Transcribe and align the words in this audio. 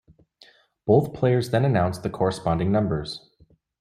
Both 0.87 1.13
players 1.13 1.51
then 1.51 1.63
announce 1.63 1.99
the 1.99 2.09
corresponding 2.09 2.71
numbers. 2.71 3.29